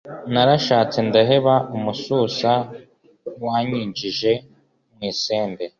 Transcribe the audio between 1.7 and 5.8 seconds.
Umususa wanyinjiye mu isembe